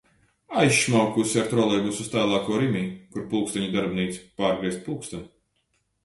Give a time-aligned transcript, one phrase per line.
[0.59, 2.81] Aizšmaukusi ar trolejbusu uz tālāko Rimi,
[3.15, 5.29] kur pulksteņu darbnīca, pārgriezt pulksteni.